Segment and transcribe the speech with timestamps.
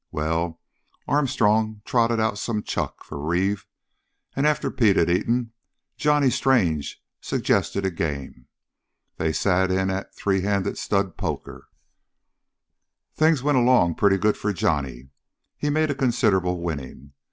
[0.11, 0.59] Well,
[1.07, 3.67] Armstrong trotted out some chuck for Reeve,
[4.35, 5.53] and after Pete had eaten,
[5.95, 8.47] Johnny Strange suggested a game.
[9.17, 11.67] They sat in at three handed stud poker.
[13.13, 15.11] "Things went along pretty good for Johnny.
[15.55, 17.13] He made a considerable winning.